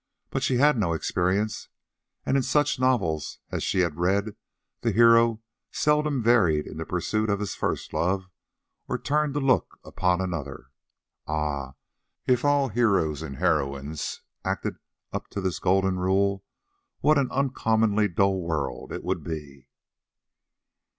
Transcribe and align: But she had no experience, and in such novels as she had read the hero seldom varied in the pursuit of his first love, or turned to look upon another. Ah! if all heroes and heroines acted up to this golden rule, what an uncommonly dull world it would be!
But 0.31 0.41
she 0.41 0.57
had 0.57 0.79
no 0.79 0.93
experience, 0.93 1.69
and 2.25 2.35
in 2.35 2.41
such 2.41 2.79
novels 2.79 3.37
as 3.51 3.61
she 3.61 3.81
had 3.81 3.99
read 3.99 4.35
the 4.81 4.91
hero 4.91 5.43
seldom 5.69 6.23
varied 6.23 6.65
in 6.65 6.77
the 6.77 6.87
pursuit 6.87 7.29
of 7.29 7.39
his 7.39 7.53
first 7.53 7.93
love, 7.93 8.27
or 8.87 8.97
turned 8.97 9.35
to 9.35 9.39
look 9.39 9.77
upon 9.85 10.19
another. 10.19 10.71
Ah! 11.27 11.73
if 12.25 12.43
all 12.43 12.69
heroes 12.69 13.21
and 13.21 13.35
heroines 13.37 14.23
acted 14.43 14.77
up 15.13 15.27
to 15.27 15.39
this 15.39 15.59
golden 15.59 15.99
rule, 15.99 16.43
what 17.01 17.19
an 17.19 17.29
uncommonly 17.29 18.07
dull 18.07 18.41
world 18.41 18.91
it 18.91 19.03
would 19.03 19.23
be! 19.23 19.67